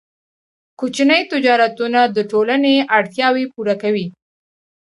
کوچني 0.79 1.21
تجارتونه 1.31 1.99
د 2.15 2.17
ټولنې 2.31 2.75
اړتیاوې 2.97 3.45
پوره 3.53 3.75
کوي. 3.81 4.07